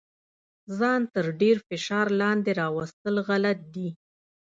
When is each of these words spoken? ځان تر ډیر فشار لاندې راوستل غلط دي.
ځان 0.77 1.01
تر 1.13 1.25
ډیر 1.41 1.57
فشار 1.67 2.07
لاندې 2.21 2.51
راوستل 2.61 3.15
غلط 3.27 3.59
دي. 3.73 3.89